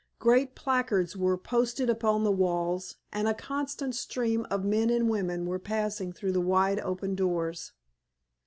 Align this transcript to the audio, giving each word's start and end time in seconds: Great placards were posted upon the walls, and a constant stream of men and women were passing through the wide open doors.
Great 0.17 0.55
placards 0.55 1.15
were 1.15 1.37
posted 1.37 1.87
upon 1.87 2.23
the 2.23 2.31
walls, 2.31 2.95
and 3.13 3.27
a 3.27 3.35
constant 3.35 3.93
stream 3.93 4.47
of 4.49 4.65
men 4.65 4.89
and 4.89 5.07
women 5.11 5.45
were 5.45 5.59
passing 5.59 6.11
through 6.11 6.31
the 6.31 6.41
wide 6.41 6.79
open 6.79 7.13
doors. 7.13 7.71